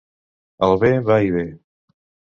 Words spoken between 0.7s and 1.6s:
bé va i ve.